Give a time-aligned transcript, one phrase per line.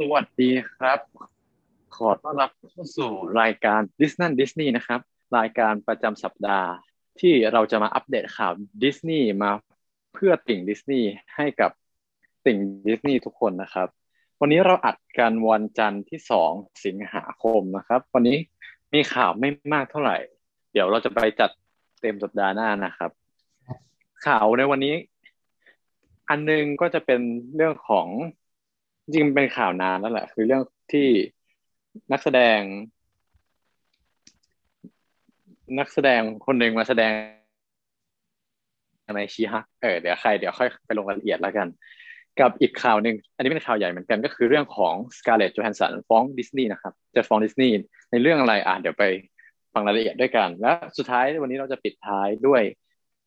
[0.00, 0.98] สวัสดีครับ
[1.96, 5.00] ขอต้อนรับเข้าสู่รายการ ดิสนันดิสนีย์นะครับ
[5.38, 6.68] รายการประจำสัปดาห์
[7.20, 8.52] ที่เราจะมาอัปเดตข่าว
[8.82, 9.50] ดิสนีย์มา
[10.14, 11.70] เพื่อติ่งดิสนีย์ให้กับ
[12.46, 13.88] ติ่งดิสนีย์ทุกคนนะครับ
[14.40, 16.50] วันนี้เราอัดกันวันจันทร์ที่สอง
[16.84, 18.38] สิงหาคมนะครับ วันนี้
[18.94, 20.16] มีข่าวไม่มากเท่าไหร่
[20.72, 21.50] เดี๋ยวเราจะไปจัด
[22.00, 23.10] เต็มสัปดาห์หน้านะครับ
[24.26, 24.94] ข่าวในวันนี้
[26.28, 27.20] อันนึงก็จะเป็น
[27.56, 28.08] เรื่องของ
[29.12, 30.62] จริงเป็นข่าวนานแล้วแหละ คือเรื่อง
[30.92, 31.08] ที่
[32.12, 32.60] นักแสดง
[35.78, 37.12] นักแสดงคนหนึ่งมาแสดง
[39.16, 41.68] ในชีฮักเออเดี๋ยวใครเดี๋ยวค่อยไปลงรายละเอียดแล้วกัน
[42.40, 47.74] กับอีกข่าวหนึ่งอันนี้เป็นข่าวใหญ่เหมือนกันก็คือเรื่องของสกาเลต t จ o แฮนสันฟ้องดิสนีย์นะครับ จะฟ้องดิสนีย์
[48.10, 49.04] ในเรื่องอะไรอะเดี๋ยวไป
[49.74, 52.62] ฟังรายละเอียดด้วยกัน และสุดท้ายวันนี้เราจะปิดท้ายด้วย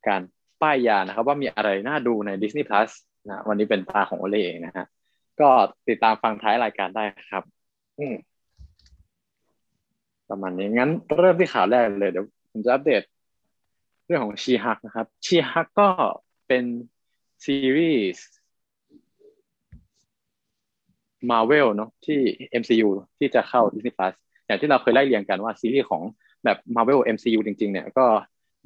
[0.08, 0.20] การ
[0.62, 2.90] ป้ายยานะครับ ว่ามีอะไรน่าดูใน Disney Plus
[3.28, 4.86] นะวันนี้เป็นตาของโอเล่เองนะฮะ
[5.40, 5.50] ก็
[5.88, 7.42] ติดตามฟังท้ายรายการได้ครับ
[7.98, 8.14] อืม
[10.30, 13.02] ประมาณนี้งั้นเริ่มที่ข่าวแรกเลยเดี๋ยวผมจะอัปเดต
[14.06, 15.88] เรื่องของชีฮักนะครับ ชีฮักก็
[16.48, 16.64] เป็น
[17.44, 18.26] ซีรีส์
[21.30, 22.20] มาเวลเนาะที่
[22.62, 24.14] MCU ที่จะเข้า Disney Plus
[24.46, 26.02] อย่างที่เราเคยไล่เรียงกันว่าซีรีส์ของ
[26.44, 28.06] แบบ Marvel MCU จริง ๆ เนี่ยก็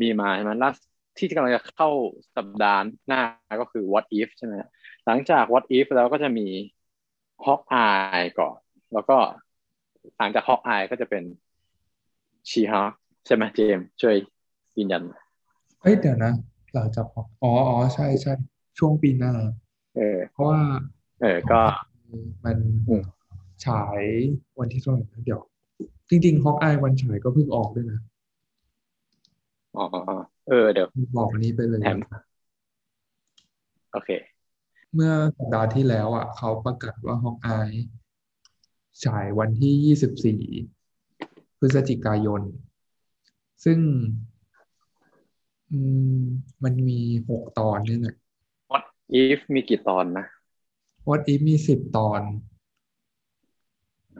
[0.00, 0.70] มีมาใช่ไหมล่า
[1.18, 1.88] ที่กำลังจะเข้า
[2.36, 3.22] สัปดาห์หน้า
[3.60, 4.52] ก็คือ What If ใช่ไหม
[5.06, 6.46] หลังจาก What If แล้วก็จะมี
[7.44, 8.58] Hawkeye ก่อน
[8.92, 9.16] แล้วก็
[10.18, 11.24] หลังจาก Hawkeye ก็จะเป็น
[12.50, 12.92] She Hulk
[13.26, 14.16] ใช่ไหมเจมส์ช่วย
[14.76, 15.02] ยืนยัน
[15.80, 16.32] เอ้ยเดี๋ยวนะ
[16.74, 17.06] หลังจาก
[17.42, 18.32] อ๋ออ๋อใช่ใช่
[18.78, 19.32] ช่วงปีหน้า
[19.96, 20.60] เออเพราะว่า
[21.20, 21.60] เออก็
[22.44, 22.56] มัน
[22.88, 23.02] อืม
[23.66, 24.02] ฉาย
[24.58, 25.40] วันที่เท่าไหร่นะเดี๋ยว
[26.10, 28.00] จริงๆฮอกอายวันฉายก็เพิ่งออกด้วยนะ
[29.76, 30.16] อ๋ออ๋ออ๋อ
[30.48, 31.98] เออเดี๋ยวบอกอันนี้ไปเลยแถม
[33.92, 34.10] โอเค
[34.94, 37.70] เมื่อสัปดาห์ที่แล้วอะเขาประกาศว่าฮอกอาย
[39.04, 40.42] ฉายวันที่ยี่สิบสี่
[41.58, 42.42] พฤศจิกายน
[43.64, 43.78] ซึ่ง
[45.70, 45.78] อื
[46.18, 46.22] ม
[46.64, 48.16] มันมีหกตอนนี่แหละ
[48.70, 48.84] What
[49.22, 50.26] If มีกี่ตอนนะ
[51.08, 52.20] What If มีสิบตอน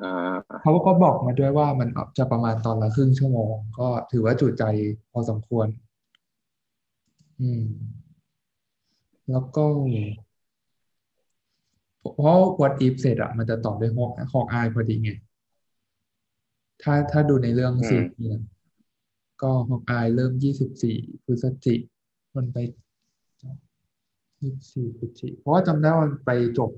[0.01, 1.89] อ่าเขาก็บอกมาด้วยว่ามัน
[2.19, 4.65] จะประมาณตอนละครึ่งชั่วโมง ก็ถือว่าจุใจ
[5.13, 5.67] พอสมควร
[7.41, 7.65] อืม
[9.31, 9.65] แล้วก็
[12.17, 15.11] เพราะ What If เสร็จอะมันจะต่อด้วยฮอกฮอกอายพอดีไง
[16.83, 18.43] ถ้าถ้าดูในเรื่องอืมซีรีส์นะ
[19.43, 21.75] ก็ฮอกอายเริ่มยี่สิบสี่พฤศจิ
[22.37, 22.57] มันไป
[24.43, 26.71] ยี่สิบสี่พฤศจิเพราะว่าจำได้ว่ามันไปจบ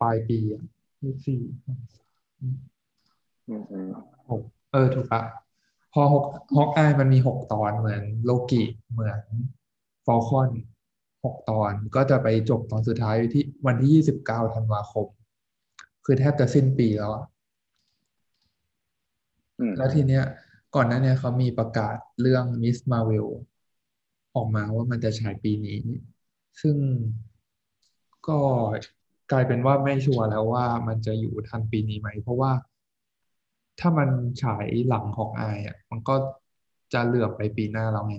[0.00, 0.64] ปลายปีอะ
[1.02, 1.40] ยี่สิบสี่
[2.40, 3.88] อืมอืม
[4.30, 5.22] หกเออถูกปะ
[5.92, 6.24] พอฮอก
[6.56, 8.62] ฮอกอายมันมีหกตอนเหมือนโลกิ
[8.92, 9.20] เหมือน
[10.06, 10.50] ฟอลคอน
[11.24, 15.06] หกตอนก็จะไปจบตอนสุดท้ายที่วันที่ยี่สิบเก้าธันวาคม
[16.04, 17.24] คือแทบจะสิ้นปีแล้วอะ
[19.58, 20.24] อืมแล้วทีเนี้ย
[20.74, 23.26] ก่อนหน้าเนี้ยเขามีประกาศเรื่องมิสมาเวล
[24.34, 25.78] ออกมาว่ามันจะฉายปีนี้
[26.60, 26.76] ซึ่ง
[28.28, 28.38] ก็
[29.32, 32.52] กลายเป็นว่าไม่ชัวร์แล้วว่ามันจะอยู่ทันปีนี้ไหม เพราะว่า
[33.80, 34.08] ถ้ามัน
[34.42, 36.14] ฉายหลังของอายอะ มันก็
[36.92, 38.16] จะเหลือบไปปีหน้าแล้วไง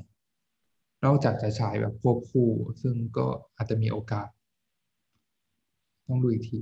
[1.06, 2.50] นอกจากจะฉายแบบควบคู่
[2.82, 4.28] ซึ่งก็อาจจะมีโอกาส
[6.08, 6.58] ต้องดูอีกที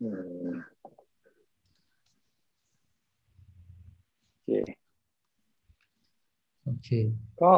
[0.00, 0.04] อื
[0.54, 0.76] ม
[4.36, 4.86] โอเค
[6.62, 6.88] โอเค
[7.40, 7.52] ก็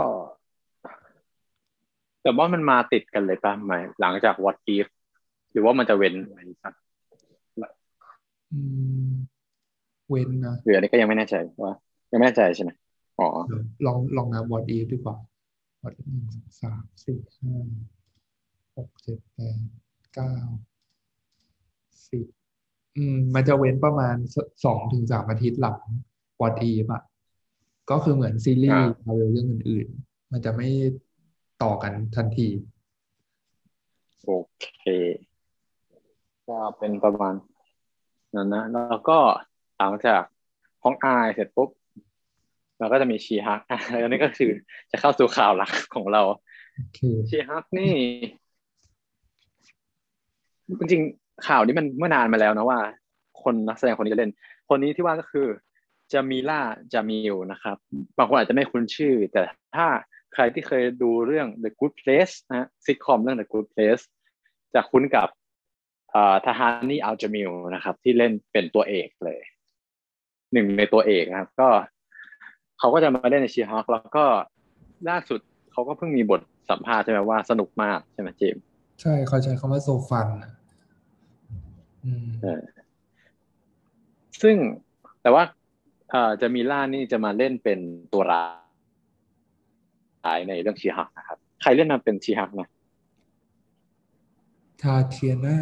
[2.23, 4.87] แต่ว่ามันมาติดกันเลยป่ะหมายหลังจาก What If
[5.53, 6.75] หรือว่ามันจะเว้นไว้สัก
[8.53, 8.59] อื
[9.09, 9.13] ม
[10.09, 11.73] เว้นนะหรืออันนี้ก็ยังไม่แน่ใจว่า
[12.13, 12.71] ยังไม่แน่ใจใช่ไหม
[13.19, 15.17] อ๋อเดี๋ยวลองลองนับ what if ดีกว่า
[15.83, 17.55] what if หนึ่งสองสามสี่ห้า
[18.77, 19.59] หกเจ็ดแปด
[20.15, 20.35] เก้า
[22.09, 22.25] สิบ
[22.97, 25.81] อืมมันจะเว้นประมาณสสองถึงสามอาทิตย์หลัง
[26.41, 27.03] what if อะ
[27.91, 30.69] ก็คือเหมือนซีรีส์มาเวลเรื่องอื่นๆ มันจะไม่
[31.63, 32.49] ต่อกันทันที
[34.25, 34.85] โอเค
[36.49, 37.35] ก็เป็นประมาณ
[38.35, 39.19] นั้นนะ แล้วก็
[39.79, 40.23] หลังจาก
[40.83, 41.71] ห้องอายเสร็จปุ๊บ
[42.79, 44.51] เราก็จะมีชีฮักอะแล้วนี่ก็คือ
[44.91, 46.23] จะเข้าสู่ข่าวหลักของเรา
[46.77, 46.99] โอเค
[47.29, 47.95] ชีฮักนี่
[50.79, 52.81] จริงๆข่าวนี้มันเมื่อนานมาแล้วนะว่า
[53.43, 54.33] คนนักแสดงคนนี้จะเล่น
[54.69, 55.47] คนนี้ที่ว่าก็คือ
[56.13, 56.61] จามีล่า
[56.93, 57.77] จามิลนะครับ
[58.19, 59.43] บางคนอาจจะไม่คุ้นชื่อ แต่
[59.77, 59.87] ถ้า
[60.35, 64.05] ใครที่เคยดูเรื่อง The Good Place นะซิทคอมเรื่อง The Good Place
[64.75, 65.29] จะคุ้นกับ
[66.47, 69.41] ทหารนี่อัลจามิลนะครับ ที่เล่นเป็นตัวเอกเลย
[70.53, 71.69] หนึ่งในตัวเอกนะครับ ก็
[72.79, 74.25] เขาก็จะมาเล่นในชีฮอคแล้วก็
[75.09, 75.41] ล่าสุด
[75.73, 76.41] เขาก็เพิ่งมีบท
[76.71, 78.63] สัมภาษณ์ใช่ไหมว่าสนุกมากใช่ไหมเจมส์
[79.01, 80.53] ใช่เขาใช้คำว่าโซฟันอะ
[82.05, 82.63] อืมเออ
[84.43, 84.57] ซึ่ง
[85.23, 85.43] แต่ว่า
[86.11, 87.79] เอ่อจะมีล่านี่จะมาเล่นเป็น
[88.13, 88.45] ตัวร้า
[90.37, 92.69] ยในเรื่องชีฮักนะครับ ใครเล่นมาเป็นชีฮักนะ
[94.83, 95.59] ทาเทียนา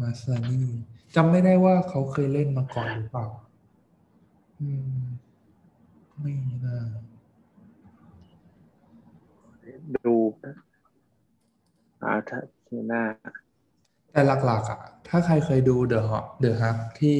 [0.00, 0.66] มาซานี่
[1.14, 3.26] จำไม่ได้ว่าเขาเคยเล่นมาก่อนหรือเปล่า
[6.18, 6.78] อืมไม่น่า
[10.04, 10.16] ดู
[12.02, 12.30] อาร์ท
[12.64, 13.02] เทน่า
[14.12, 17.18] แต่หลักๆอะ ถ้าใครเคยดูเดอะฮ t เดอะฮักที่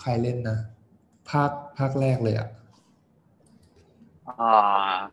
[0.00, 0.58] ใครเล่นนะ
[1.28, 2.48] ภาคภาคแรกเลยอะ
[4.26, 5.08] อ่า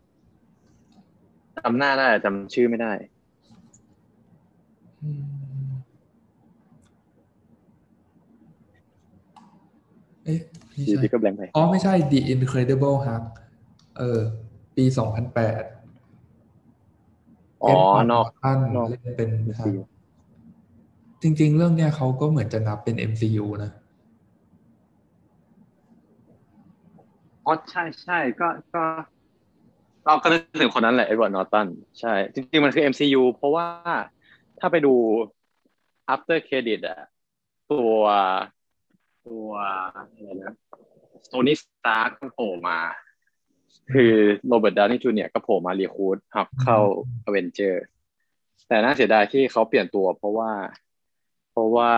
[1.58, 2.92] จำหน้าได้จำชื่อไม่ได้
[5.02, 5.96] อืม
[10.24, 10.40] เอ๊ะ
[10.76, 13.24] ไม่อยู่ใช่ดีก็แบงค์ไปอ๋อไม่ใช่ The Incredible Hulk
[13.98, 14.20] เออ
[14.76, 15.64] ปีสองพันแปด
[17.64, 17.74] อ๋อ
[18.12, 19.82] นอกท่านนอกเล่นเป็น MCU
[21.22, 23.72] จริง ๆ เรื่องเนี้ยเขาก็เหมือนจะนับเป็น MCU นะ
[27.46, 28.84] อ๋อใช่ใช่ก็ก็
[30.06, 31.68] เราก็นึกถึงคนนั้นแหละเอ็ดเวิร์ดนอร์ตัน
[32.00, 33.68] ใช่ จริง ๆ มันคือ MCU เพราะว่า
[34.60, 34.94] ถ้าไปดู
[36.14, 37.00] after credit อะ
[37.72, 38.02] ตัว
[39.26, 39.50] ตัว
[39.96, 40.65] อะไรนะโ o
[41.48, 42.80] นี่สตาร์ก็โผล่มา
[43.94, 44.14] คือ
[44.48, 46.78] โรเบิร์ตดาวนี่จูเนียร์ก็โผล่มา recruit Hulk เข้า
[47.26, 47.86] อเวนเจอร์
[48.68, 50.52] แต่น่าเสียดายที่เขาเปลี่ยนตัวเพราะว่า
[51.52, 51.92] เพราะว่า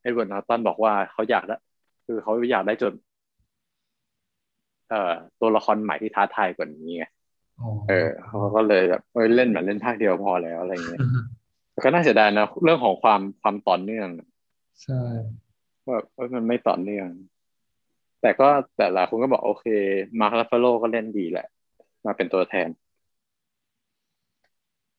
[0.00, 1.56] เอ็ดเวิร์ดนอร์ตันบอกว่าเขาอยากได้
[2.06, 2.92] คือเขาอยากได้จน
[4.90, 7.04] เอ่อตัวละครใหม่ที่ท้าทายกว่านี้ไง
[7.60, 11.00] อ๋อเออเขาก็เลยแบบเออเล่นเหมือนเล่นภาคเดียวพอแล้วอะไรเงี้ย
[11.72, 14.08] แต่ก็น่าเสียดายนะเรื่องของความความต่อเนื่อง
[14.82, 15.00] ใช่
[15.86, 17.08] ว่าว่ามันไม่ต่อเนื่อง
[18.24, 19.66] แต่ก็แต่หลายคนก็บอกโอเค
[20.20, 21.46] มาร์คลาฟาโลก็เล่นดีแหละ
[22.06, 22.68] มาเป็นตัวแทน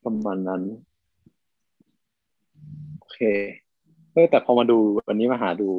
[0.03, 0.61] ประมาณนั้น
[2.97, 3.19] โอเค
[4.11, 4.77] เออแต่พอมาดู
[5.07, 5.69] วันนี้มาหาดู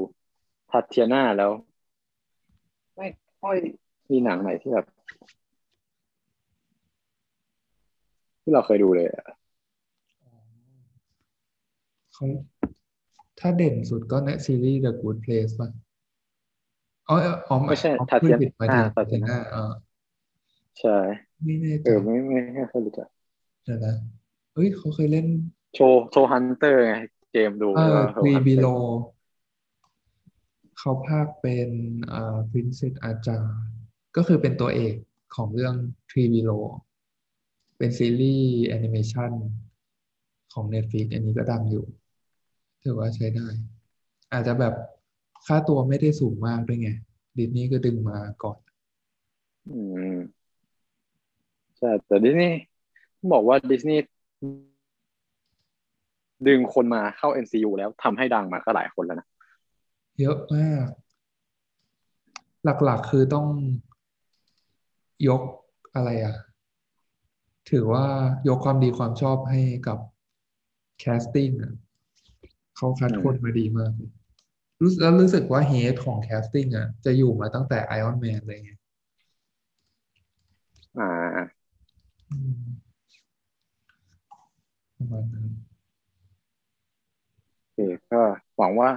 [0.71, 1.51] ทัตเทียนาแล้ว
[2.97, 3.07] ไม่
[3.41, 3.57] ค่อย
[4.11, 4.87] มีหนังไหนที่แบบ
[8.43, 9.27] ที่เราเคยดูเลยอะ
[12.13, 12.27] เขา
[13.39, 15.71] ถ้าเด่นสุดก็ในซีรีส์ The Good Place ป่ะ
[17.09, 17.15] อ๋อ
[17.49, 19.61] อ๋อไม่ใช่อ๋อทัตเทียพูดผิดหมายถึงนาทัตเทียนานาอ่า
[20.79, 20.91] ใช่
[21.45, 23.09] ไม่แน่ใจเออไม่ไม่ไม่ค่อยรู้จัก
[23.65, 23.95] เดี๋ยวนะ
[24.55, 25.27] เอ้ยเขาเคยเล่น
[25.75, 26.95] โชว์โชว์ฮันเตอร์ไง
[27.31, 28.67] เจมส์ดูเออว่าควี Hunter บิโล
[30.79, 31.71] เขาภาคเป็น
[32.13, 33.73] อ่า Princess อาจารย์
[34.17, 34.95] ก็คือเป็นตัวเอก
[35.35, 35.75] ของเรื่อง
[36.11, 36.51] ทรีบิโล
[37.79, 39.31] เป็นซีรีส์แอนิเมชัน
[40.53, 41.85] ของ Netflix อันนี้ก็ดังอยู่
[42.83, 43.47] ถือว่าใช้ได้
[44.33, 44.75] อาจจะแบบ
[45.47, 46.91] ค่าตัวไม่ได้สูงมากด้วยไง
[47.39, 48.59] ดิสนีย์ก็ดึงมาก่อน
[49.71, 49.81] อื
[50.15, 50.17] ม
[51.79, 52.59] ใช่แต่ดิสนีย์
[53.19, 54.03] ต้องบอกว่าดิสนีย์
[56.49, 59.29] ดึงคนมาเข้า MCU แล้วทำให้ดังมาก็หลายคนแล้วนะ
[60.21, 60.87] เยอะมาก
[62.85, 63.47] หลักๆคือต้อง
[65.29, 65.43] ยก
[65.95, 66.37] อะไรอะ
[67.71, 68.05] ถือว่า
[68.49, 69.99] ยกความดีความชอบให้กับ
[71.01, 71.73] casting อะ
[72.77, 74.16] เขาคัดคนมาดีมากเลยรู้สึก
[75.01, 78.71] แล้วรู้สึกว่า head ของ casting อะ จะอยู่มาตั้งแต่ไอออนแมนเลยไง
[80.99, 81.07] อ่า
[82.31, 82.87] อืม
[84.97, 85.47] ประมาณนั้น
[87.61, 87.79] โอเค
[88.13, 88.21] ก็
[88.59, 88.89] หวังว่า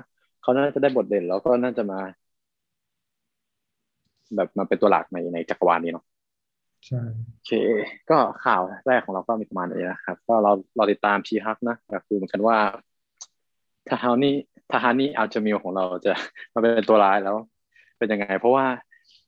[0.41, 1.99] เขาน่าจะได้บทเด่นแล้วก็น่าจะมา
[4.35, 6.05] แบบมาเป็นตัวหลักในในจักรวาลนี้เนาะ
[6.87, 7.01] ใช่
[7.33, 7.51] โอเค
[8.09, 12.57] ก็ข่าวแรกของเราก็มีประมาณนี้นะครับ ก็เราเราติดตาม She-Hulk นะอยากดูเหมือนกันว่า
[13.89, 14.35] ทหารนี่
[14.71, 16.13] ทหารนี่อัลจามิลของเราจะ
[16.53, 17.35] มาเป็นตัวร้ายแล้ว
[17.97, 18.65] เป็นยังไง เพราะว่า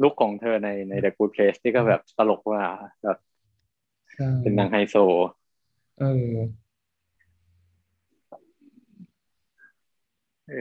[0.02, 2.62] ลุคของเธอในใน The Good Place นี่ก็แบบตลกว่า
[3.04, 3.18] แบบ
[4.42, 4.96] เป็นนางไฮโซ
[6.00, 6.36] เออ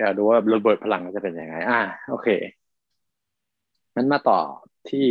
[0.00, 2.28] อยากดูว่าระเบิดพลังจะเป็นยังไง อ่า โอเค
[3.96, 4.40] งั้นมาต่อ
[4.90, 5.06] ที่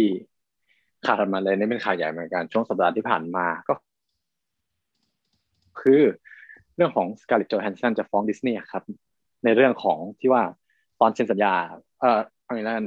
[1.05, 3.73] ข่าวถัดมาเลยนี่เป็นข่าวใหญ่เหมือนกัน ช่วงสัปดาห์ที่ผ่านมาก็
[5.81, 6.01] คือ
[6.75, 8.83] เรื่องของ Scarlett Johansson จะฟ้องดิสนีย์ครับ
[9.43, 10.43] ในเรื่องของที่ว่า
[10.99, 11.53] ตอนเซ็นสัญญา
[11.99, 12.85] เอ่ออะไรนั่น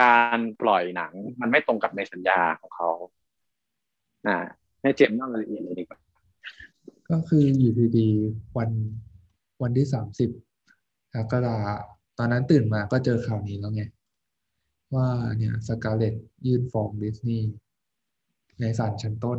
[0.00, 2.90] การปล่อยหนังมันไม่ตรงกับในสัญญาของเขา
[4.26, 4.36] อ่า
[4.80, 5.98] ให้เจมส์เล่ารายละเอียดเลยดีกว่า
[7.10, 8.70] ก็คืออยู่ดีๆวัน
[9.62, 10.30] วันที่สามสิบ
[11.14, 11.56] กรกฎา
[12.18, 13.82] ตอนนั้นตื่นมาก็เจอข่าวนี้แล้วไง
[14.94, 16.14] ว่าเนี่ยสกาเลต
[16.46, 17.52] ยื่นฟ้องดิสนีย์
[18.60, 19.38] ในศาลชั้นต้น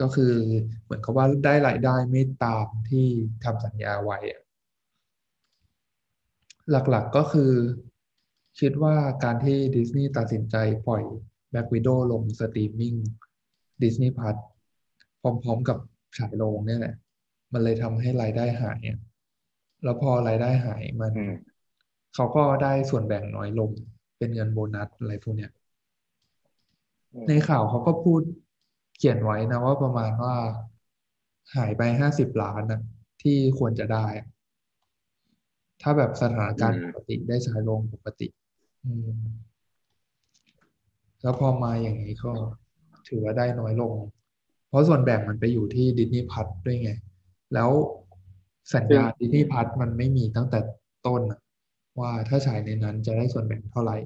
[0.00, 0.32] ก็คือ
[0.82, 3.06] เหมือนกับว่าได้รายได้ไม่ตามที่
[3.44, 4.42] ทำสัญญาไว้อะ
[6.70, 7.52] หลักๆก็คือ
[8.60, 11.02] คิดว่าการที่ดิสนีย์ตัดสินใจปล่อย
[11.52, 12.94] Black Widow ลง streaming
[13.82, 14.36] Disney Plus
[15.20, 15.78] พร้อมๆกับ
[16.18, 16.94] ฉายโรงเนี่ยแหละ
[17.52, 18.98] มันเลยทำให้รายได้หายอะ
[19.84, 21.34] แล้วพอรายได้หายมันอืม
[22.14, 23.70] เขาก็ได้ส่วนแบ่งน้อยลง
[24.18, 25.50] เป็นเงินโบนัสอะไรพวกเนี้ย
[27.28, 30.34] ในข่าวเขาก็พูดเขียนไว้นะว่าประมาณว่า
[31.54, 32.80] หายไปห้าสิบล้านนะ
[33.22, 34.26] ที่ควรจะได้อะ
[35.82, 38.28] ถ้าแบบสถานการณ์อืปมกติได้ใช้ลงปกติ
[38.84, 39.18] อืม
[41.22, 42.32] แล้วพอมาอย่างนี้ก็
[43.08, 43.94] ถือว่าได้น้อยลง
[44.68, 46.90] เพราะส่วนแบ่งมันไปอยู่ที่ดิสนีย์พัทด้วยไง
[47.54, 47.70] แล้ว
[48.74, 50.58] สัญซึ่งญาดิสนีย์พัทมันไม่มีตั้งแต่
[51.06, 51.40] ต้นอะ
[52.00, 53.96] ว่าถ้าฉายในนั้นจะได้ส่วนแบ่งเท่าไหร่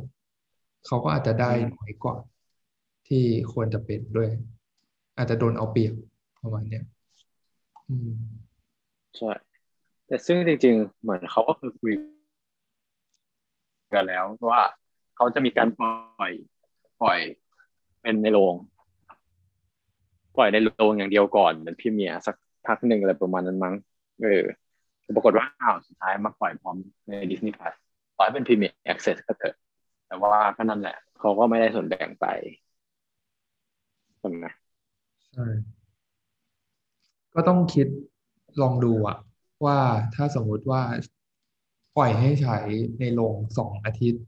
[0.86, 2.16] เขาก็อาจจะได้อืมน้อยกว่า
[3.08, 4.30] ที่ควรจะเป็นด้วย
[5.18, 5.94] อาจจะโดนเอาเปรียบ
[6.42, 6.84] ประมาณเนี้ย
[7.88, 8.10] อืม
[9.16, 9.30] ใช่
[10.06, 11.92] แต่ซึ่งจริงๆ เหมือนเขาก็คือคุย
[13.94, 14.62] กันแล้วว่า
[15.16, 16.32] เขาจะมีการปล่อย
[17.02, 17.18] ปล่อย
[18.02, 18.54] เป็นในโรง
[20.36, 23.74] ปล่อยในโรงอย่างเดียวก่อนเป็นพรีเมียร์สักพักหนึ่งอะไรประมาณนั้นมั้ง
[24.22, 24.42] เออ
[25.16, 26.76] ปรากฏว่าอ้าวสุดท้ายมาปล่อยพร้อม
[27.08, 27.74] ใน Disney Plus
[28.18, 29.54] ปล่อยเป็นพรีเมียร์ Access ก็เถอะ
[30.06, 32.26] แต่ว่าก็นั่นแหละเขาก็ไม่ได้ส่วนแบ่งไป
[34.18, 34.46] ใช่ไหม
[35.34, 35.46] ใช่
[37.34, 37.86] ก็ต้องคิด
[38.62, 39.18] ลองดูอะ
[39.64, 39.78] ว่า
[40.14, 40.82] ถ้าสมมุติว่า
[41.96, 42.66] ปล่อยให้ฉาย
[43.00, 44.22] ในโรงสองอาทิตย์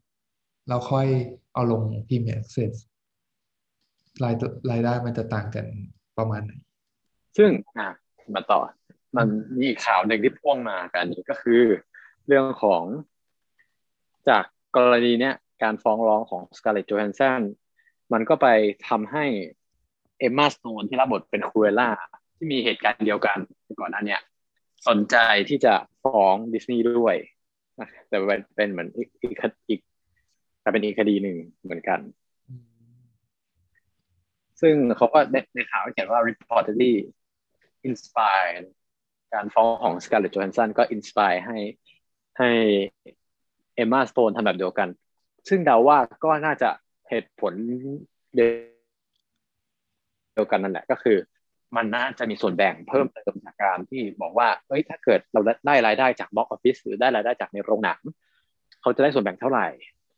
[0.67, 1.07] แล้วค่อย
[1.53, 2.73] เอาลงพรีเมียร์ Access
[4.23, 4.33] ราย
[4.71, 5.65] รายได้มันจะต่างกัน
[6.17, 6.51] ประมาณไหน
[7.37, 7.89] ซึ่งอะ
[8.33, 8.59] มาต่อ
[9.17, 9.27] มัน
[9.61, 11.61] มีข่าวหนึ่งที่พ่วงมากันนี้ก็คือ
[12.27, 12.83] เรื่องของ
[14.29, 14.43] จาก
[14.75, 17.41] กรณีเนี้ยการฟ้องร้องของ Scarlett Johansson
[18.13, 18.47] มันก็ไป
[18.87, 19.25] ทำให้
[20.21, 21.89] เอมมาสโตนที่รับบทเป็นคูเอล่า
[22.35, 23.37] ที่มีเหตุการณ์เดียวกัน
[23.79, 24.21] ก่อนหน้าเนี้ย
[24.87, 25.15] สนใจ
[25.49, 25.73] ที่จะ
[26.03, 27.15] ฟ้องดิสนีย์ด้วย
[28.07, 28.17] แต่
[28.55, 29.31] เป็นเหมือนอีกอีก
[29.69, 29.79] อีก
[30.61, 31.99] แต่เป็นอีกคดีหนึ่งเหมือนกัน
[34.61, 36.93] ซึ่งเขาก็ในในข่าวเขียนว่า reportedly
[37.87, 38.65] inspired
[39.33, 41.57] การฟ้องของ Scarlett Johansson ก็ inspire ให้
[42.37, 42.49] ให้
[43.75, 44.89] เอมมาสโตนทำแบบเดียวกัน
[45.49, 46.69] ซึ่งเดาว่าก็น่าจะ
[47.09, 47.53] เหตุผล
[48.35, 48.45] เดี
[50.39, 51.17] ยวกันนั่นแหละก็คือ
[51.75, 57.99] มันน่าจะมีส่วนแบ่งเพิ่มเติมจากการที่บอกว่าเฮ้ยถ้าเกิดเราได้รายได้จากบ็อกออฟฟิศหรือได้รายได้จากในโรงหนัง
[58.81, 59.67] เขาจะได้ส่วนแบ่งเท่าไหร่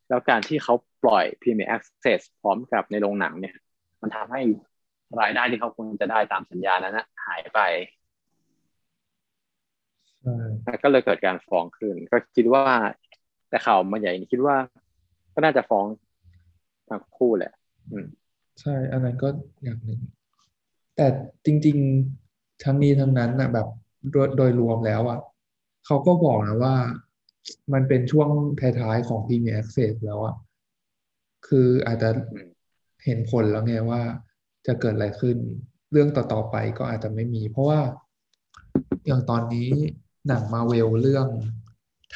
[0.09, 3.55] แล้วการที่เขาปล่อย Premier Access พร้อมกับในโรงหนังเนี่ย
[4.01, 4.41] มันทำให้
[5.21, 7.59] รายได้ที่เขาควรจะได้ตามสัญญานั้นนะหายไป
[10.63, 12.65] ใช่ก็เลยเกิดการฟ้องขึ้น ก็คิดว่า
[13.49, 14.55] แต่ข่าวมาใหญ่นี่คิดว่า
[15.33, 15.85] ก็น่าจะฟ้อง
[16.89, 17.51] ทั้งคู่แหละ
[17.91, 18.07] อืม
[18.61, 19.27] ใช่ อันนั้นก็
[19.63, 19.99] อย่างหนึ่ง
[20.95, 21.07] แต่
[21.45, 21.77] จริง
[22.19, 23.67] ๆ ทั้งนี้ทั้งนั้นนะแบบ
[24.11, 25.19] โดยโดยรวมแล้วอะ
[25.85, 26.75] เขาก็บอกนะว่า
[27.73, 28.29] มันเป็นช่วง
[28.79, 30.35] ท้ายๆของ Premier Access แล้วอะ
[31.47, 32.09] คืออาจจะ
[33.05, 34.01] เห็นผลแล้วไงว่า
[34.67, 35.37] จะเกิดอะไรขึ้น
[35.91, 37.81] เรื่องต่อๆไปก็อาจจะไม่มี เพราะว่า
[39.05, 39.69] อย่างตอนนี้
[40.27, 41.27] หนังมาเวลเรื่อง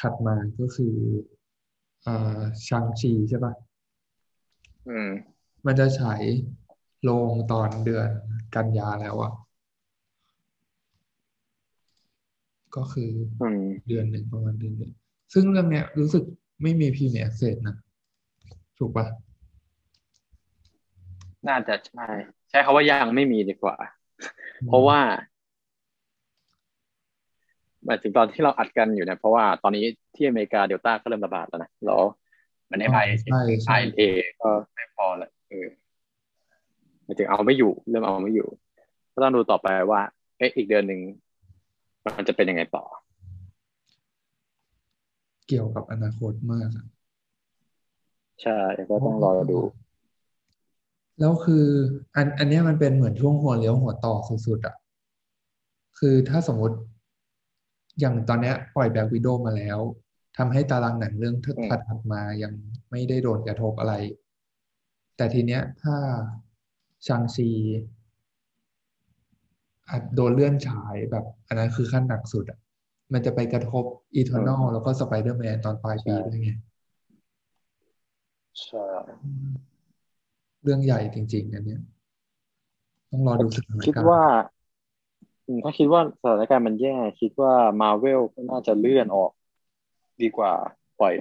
[0.00, 0.94] ถัดมาก็คือ
[2.06, 3.52] อ่าชังชีใช่ปะ
[4.88, 5.10] อืม
[5.66, 6.22] มันจะฉาย
[7.02, 8.08] โรงตอนเดือน
[8.54, 9.32] กันยาแล้วอะ
[12.76, 13.10] ก็คือ
[13.40, 14.92] อืมเดือนหนึ่งประมาณเดือนหนึ่ง
[15.32, 16.24] ซึ่งเรื่องเนี้ยรู้สึก
[16.62, 17.76] ไม่มีพรีเมียร์เสร็จนะ
[18.78, 19.06] ถูกปะ
[21.48, 22.06] น่าจะใช่
[22.48, 23.76] ใช้คาว่ายังไม่มีดีกว่า
[24.66, 25.00] เพราะว่า
[27.84, 29.84] หมายถึงตอนที่เราอัดกันอยู่เนี่ยเพราะว่าตอนนี้
[30.14, 32.00] ที่อเมริกาเดลต้าก็เริ่มระบาดแล้วนะแล้ว
[32.70, 34.00] มันในไอใช่ไอใช่เอ
[34.40, 35.68] ก็ไม่พอแล้ว เออ
[37.04, 38.48] หมายถึงเอาไม่อยู่ เริ่มเอาไม่อยู่
[39.12, 40.00] ก็ต้องดูต่อไปว่า
[40.38, 41.00] เอ๊ะอีกเดือนหนึ่ง
[42.04, 42.84] มันจะเป็นยังไงต่อ
[45.48, 46.86] เกี่ยวกับอนาคตมากอะ
[48.42, 48.58] ใช่
[48.90, 49.60] ก็ต้องรอดู
[51.20, 51.66] แล้วคือ
[52.16, 54.14] อันอันเนี้ยมันเป็นเหมือนช่วงหัวเลี้ยวหัวต่อ
[54.46, 54.74] สุดๆอะ
[55.98, 56.76] คือถ้าสมมติ
[58.00, 59.78] อย่างตอนเนี้ยปล่อยแบ็ k วิด o w มาแล้ว
[60.36, 62.52] ทำให้ตารางหนังเรื่องอืมถัดๆมายัง
[62.90, 63.94] ไม่ได้โดนกระทบอะไร
[65.18, 65.96] แต่ทีเนี้ยถ้า
[67.06, 67.48] Shang-Chi
[69.88, 72.58] อาจโดนเลื่อนฉายแบบ อันนั้นคือขั้นหนักสุดอะ
[73.12, 73.84] มันจะไปกระทบ
[74.14, 76.50] Eternals แล้วก็สไปเดอร์แมนตอนปลายปีด้วยไง
[78.62, 78.86] ใช่
[80.62, 81.80] เรื่องใหญ่จริง ๆ อันเนี้ย
[83.10, 84.24] ต้องรอดูสถานคิดการณ์ว่า
[85.46, 89.32] อืมถ้าคิดว่าสถานการณ์มันแย่ คิดว่ามาเวลก็น่าจะเลื่อนออก
[90.22, 90.52] ดีกว่า
[91.00, 91.14] ปล่อย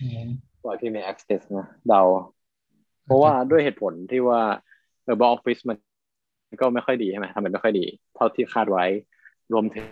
[0.00, 0.26] อืม
[0.64, 2.02] ปล่อยที่มี access นะ เดา
[3.08, 4.40] เพราะว่าด้วยเหตุผลที่ว่า
[5.04, 5.76] เออบออฟฟิศมัน
[6.60, 7.84] ก็ไม่ค่อยดีใช่ไหมทำมันไม่ค่อยดี
[8.14, 8.84] เท่าที่คาดไว้
[9.52, 9.86] รวมถึง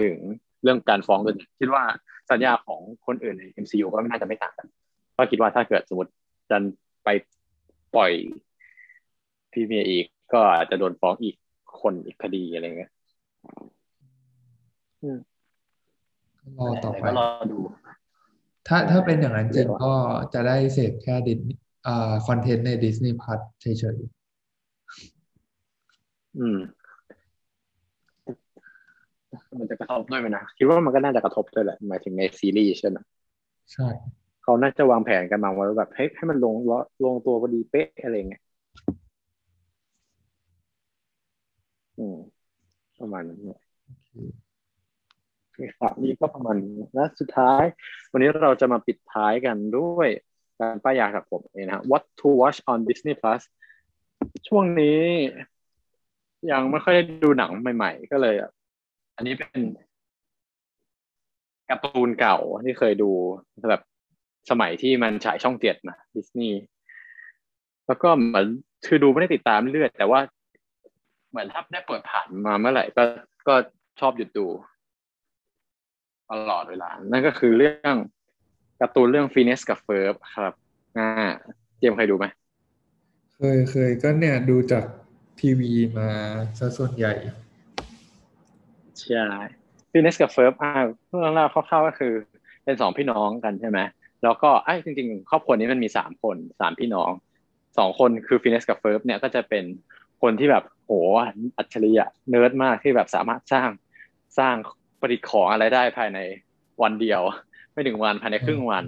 [0.00, 0.16] ถึง
[0.62, 1.84] เรื่องการฟ้องด้วยคิดว่า
[2.30, 4.66] สัญญาของคนอื่นใน MCU ก็ไม่น่าจะไม่ต่างกัน
[5.16, 6.12] ก็คิดว่าถ้าเกิดสมมติ
[6.50, 6.62] จัน
[7.04, 7.08] ไป
[7.94, 8.12] ปล่อย
[9.52, 11.36] พี่เมียอีก ก็อาจจะโดนฟ้องอีก
[11.80, 12.92] คนอีกคดีอะไรเงี้ย
[16.58, 17.58] รอต่อไปก็รอดู
[18.66, 19.94] ถ้าถ้าเป็นอย่างนั้นจริงก็
[20.34, 21.38] จะได้เสพแค่ดิส
[21.86, 23.98] อ่าคอนเทนต์ใน Disney Plus เฉย
[26.38, 26.58] อืม
[29.60, 33.88] มันจะกระทบด้วยไหมนะคิดว่ามันก็น่าจะกระทบด้วยแหละหมายถึงในซีรีส์ใช่ไหมๆใช่
[34.42, 36.54] เขาน่าจะวางแผนกันมาไว้แบบให้ให้มันลง
[37.04, 38.42] ลงตัวพอดีเป๊ะอะไรเงี้ย
[41.98, 42.16] อืม
[43.00, 43.60] ประมาณนั้นเนี่ย
[44.44, 44.45] ค
[45.78, 47.62] ครับนี่ก็ประมาณนี้และสุดท้าย
[48.12, 50.08] วันนี้เราจะมาปิดท้ายกันด้วย
[50.60, 53.42] การป้ายยาจากผมเองนะฮะ What to watch on Disney Plus
[54.48, 55.00] ช่วงนี้
[56.50, 58.34] ยังไม่ค่อยได้ดูหนังใหม่ ๆ ก็เลย
[59.16, 59.60] อันนี้เป็น
[61.68, 63.10] การ์ตูนเก่าที่เคยดู
[63.70, 63.82] แบบ
[64.50, 66.60] สมัยที่มันฉายช่องเจ็ดนะดิสนีย์
[67.86, 68.46] แล้วก็เหมือน
[68.86, 70.20] คือดูไม่ได้ติดตามเรื่อยแต่ว่า
[71.30, 73.04] เหมือนถ้าได้เปิดผ่านมาเมื่อไหร่ก็
[73.48, 73.54] ก็
[74.00, 74.46] ชอบหยุดดู
[76.30, 77.96] ตลอดเวลา นั่นก็คือเรื่อง
[78.80, 80.52] การ์ตูนเรื่องฟีเนสกับเฟิร์บครับ
[80.96, 81.08] อ่า
[81.78, 82.26] เจมส์เคยดูไหม
[83.36, 84.84] เคยเคยก็เนี่ยดูจาก
[85.40, 86.08] ทีวีมา
[86.58, 87.12] ซะส่วนใหญ่
[89.00, 89.26] ใช่
[89.90, 90.70] Phineas กับ Ferb อ่า
[91.08, 92.12] เรื่องเล่าคร่าวๆก็คือ
[92.64, 93.78] เป็นสองพี่น้องกันใช่ไหม
[94.22, 97.10] แล้วก็ไอ้จริง ๆ ครอบครัวนี้มันมีสามคนสามพี่น้อง
[97.78, 99.64] สองคนคือ Phineas กับ Ferb เนี่ยก็จะเป็น
[100.22, 100.92] คนที่แบบโห
[101.58, 103.70] อัจฉริยะเนิร์ดมากที่แบบสามารถสร้าง
[104.38, 104.56] สร้าง
[105.00, 106.18] ประดิษฐ์ของอะไรได้ภายใน
[106.82, 107.20] วันเดียว
[107.72, 108.84] ไม่ถึงวันภายในครึ่งวัน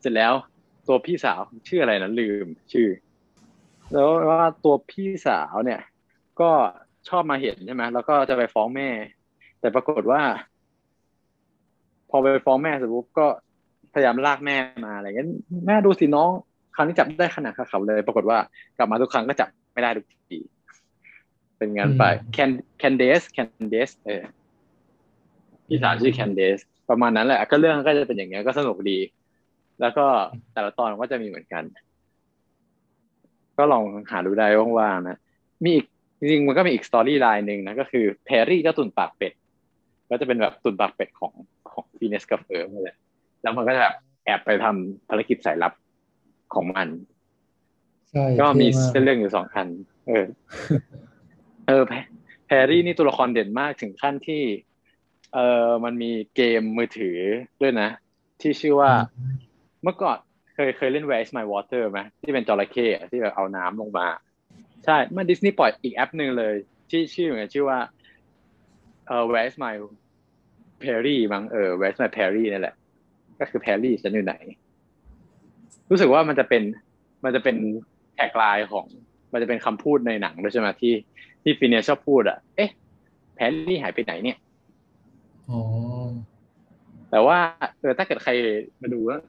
[0.00, 0.32] เสร็จแล้ว
[0.88, 2.88] ตัวพี่สาวชื่ออะไรนะลืมชื่อ
[3.92, 5.80] แล้วว่าตัวพี่สาวเนี่ย
[6.40, 6.50] ก็
[7.08, 8.88] ชอบมาเห็นใช่ไหมแล้วก็จะไปฟ้องแม่
[9.60, 10.22] แต่ปรากฏว่า
[12.10, 13.26] พอไปฟ้องแม่เสร็จปุ๊บก็
[13.94, 15.28] พยายามลากแม่มาอะไรเงี้ย
[15.66, 16.30] แม่ดูสิน้อง
[16.74, 18.38] ครั้งนี้จับได้ขนาดขาเขาเลย ปรากฏว่า
[18.78, 20.38] กลับมาทุกครั้งก็จับไม่ได้ทุกที
[21.58, 24.22] เป็นงานไปแคนแคนเดสแคนเดสเออ
[25.68, 26.58] พี่สาวชื่อแคนเดส
[26.90, 28.98] ประมาณนั้นแหละ ก็เรื่องก็จะเป็นอย่างเงี้ยก็สนุกดี
[29.80, 30.06] แล้วก็
[30.52, 31.64] แต่ละตอนก็จะมีเหมือนกัน
[33.58, 34.46] ก็ลองหาดูได้
[34.78, 35.18] ว่างๆนะ
[35.64, 35.86] มีอีก
[36.18, 39.32] จริงๆมันก็มีอีก storyline หนึ่งนะก็คือ Perry เจ้าตุ่นปากเป็ด
[40.10, 41.32] ก็จะเป็นแบบตุ่นปากเป็ดของ
[41.72, 42.96] ของ Phineas กับ Ferb เลย
[43.42, 45.72] แล้วมันก็จะแบบแอบไปทำภารกิจสายลับ
[46.54, 46.88] ของมัน
[48.10, 49.66] ใช่ก็มีท่ากเส้นเรื่องอยู่สองอัน
[50.08, 50.24] เออ
[51.66, 51.92] เออแพ
[52.46, 54.42] แพรรี่นี่ตัวละครเด่นมากถึงขั้นที่
[55.34, 57.18] เออมันมีเกมมือถือ
[57.60, 57.88] ด้วยนะ
[58.40, 58.92] ที่ชื่อว่า
[59.82, 60.18] เมื่อก่อน
[60.54, 64.06] เคยเคยเล่น Where is my water ไหมที่เป็นจระเข้อะที่แบบเอาน้ำลงมา
[64.84, 66.54] ใช่เมื่อดิสนีย์ปล่อยอีกแอปหนึ่งเลย
[66.90, 67.78] ที่ชื่อเหมือนกันชื่อว่า
[69.06, 69.74] เออ Where is my
[70.82, 72.74] Perry มั้งเออ Where is my Perry นั่นแหละ
[73.40, 74.34] ก็คือ Perry ฉันอยู่ไหน
[75.90, 76.62] รู้สึกว่ามันจะเป็น
[77.24, 77.56] มันจะเป็น
[78.14, 78.86] tagline ของ
[79.32, 80.94] มันจะเป็นคำพูดในหนังด้วยใช่ไหมที่
[81.42, 82.70] ที่ Phineas ชอบพูดอะ เอ๊ะ
[83.34, 84.47] Perry หายไปไหนเนี่ยอ๋อ
[87.10, 87.38] แต่ว่า
[87.80, 88.30] เออถ้าเกิดใคร
[88.82, 89.22] มาดูแล้ว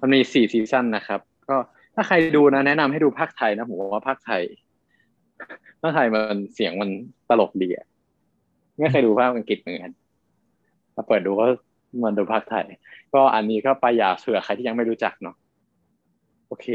[0.00, 1.56] มันมีสี่ season นะครับ ก็
[1.94, 4.42] ถ้าใครดูนะ แนะนำให้ดูภาคไทยนะผมว่าภาคไทย
[5.82, 6.90] ภาคไทยมันเสียงมัน
[7.28, 7.86] ตลกดีอะ
[8.78, 9.92] ไม่เคยดูภาคอังกฤษเหมือนกัน
[10.96, 11.46] มาเปิดดูก็
[12.04, 12.66] มันดูภาคไทย
[13.14, 15.36] ก็อันนี้ก็ไปอยากเผื่อใครที่ยังไม่รู้จักเนาะ
[16.46, 16.66] โอเค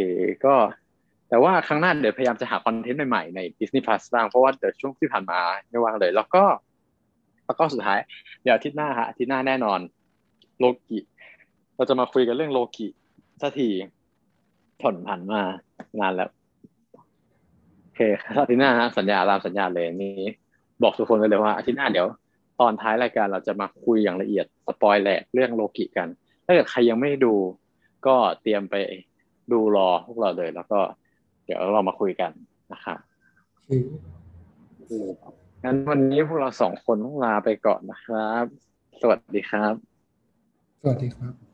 [0.45, 0.56] ก็
[1.29, 6.43] แต่ว่าครั้งหน้าเดี๋ยวพยายามจะหาคอนเทนต์ใหม่ๆใน Disney Plus บ้างเพราะว่าเดี๋ยวช่วงที่ผ่านมาไม่ว่างเลย แล้วก็
[7.45, 7.99] แล้วก็สุดท้าย
[8.43, 9.79] เดี๋ยวอาทิตย์หน้าฮะอาทิตย์หน้าแน่นอน
[10.60, 10.99] โลกิ
[11.75, 12.88] เราจะมาคุยกันเรื่องโลกิ
[13.41, 13.69] สักที
[14.82, 15.41] ผ่อนผันมา
[15.99, 16.29] นานแล้ว
[17.82, 17.99] โอเค
[18.41, 20.19] อาทิตย์หน้าฮะสัญญาตามสัญญาเลยนี้
[20.84, 22.08] บอกทุกคนเลยว่าอาทิตย์หน้าเดี๋ยว
[22.60, 26.08] ตอนท้ายรายการเราจะมาคุยอย่างละเอียดสปอยแหลกเรื่องโลกิกัน
[26.45, 27.34] ถ้าเกิดใครยังไม่ดู
[28.08, 28.75] ก็เตรียมไป
[29.51, 30.79] ดูรอพวกเราเลย แล้วก็
[31.45, 32.32] เดี๋ยวเรามาคุยกัน
[32.73, 32.97] นะครับ
[34.88, 35.06] คือ
[35.63, 38.45] งั้นวันนี้พวกเราสองคนต้องลาไปก่อนนะครับ
[39.02, 39.73] สวัสดีครับ
[40.82, 41.52] สวัสดีครับ